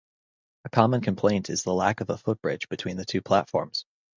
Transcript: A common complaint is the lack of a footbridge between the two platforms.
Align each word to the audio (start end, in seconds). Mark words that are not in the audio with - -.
A 0.65 0.69
common 0.71 1.01
complaint 1.01 1.47
is 1.51 1.61
the 1.61 1.75
lack 1.75 2.01
of 2.01 2.09
a 2.09 2.17
footbridge 2.17 2.67
between 2.69 2.97
the 2.97 3.05
two 3.05 3.21
platforms. 3.21 3.85